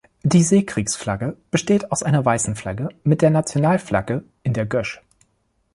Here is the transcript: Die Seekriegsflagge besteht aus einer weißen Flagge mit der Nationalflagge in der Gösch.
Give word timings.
Die 0.23 0.41
Seekriegsflagge 0.41 1.37
besteht 1.51 1.91
aus 1.91 2.01
einer 2.01 2.25
weißen 2.25 2.55
Flagge 2.55 2.89
mit 3.03 3.21
der 3.21 3.29
Nationalflagge 3.29 4.23
in 4.41 4.53
der 4.53 4.65
Gösch. 4.65 4.99